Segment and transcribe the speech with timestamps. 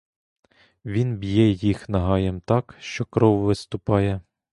[0.85, 4.21] Він б'є їх нагаєм так, що кров виступає.